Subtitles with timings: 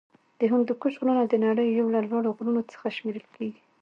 [0.39, 3.61] د هندوکش غرونه د نړۍ یو له لوړو غرونو څخه شمېرل کیږی.